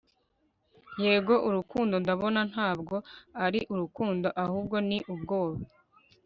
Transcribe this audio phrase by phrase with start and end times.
[1.03, 2.95] yego, urukundo, ndabona; ntabwo
[3.45, 5.59] ari urukundo ahubwo ni ubwoba